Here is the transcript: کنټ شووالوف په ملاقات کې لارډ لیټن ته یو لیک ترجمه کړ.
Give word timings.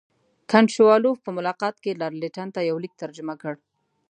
کنټ 0.51 0.67
شووالوف 0.75 1.17
په 1.25 1.31
ملاقات 1.37 1.75
کې 1.83 1.97
لارډ 2.01 2.17
لیټن 2.21 2.47
ته 2.55 2.59
یو 2.69 2.75
لیک 2.83 2.93
ترجمه 3.03 3.33
کړ. 3.41 3.53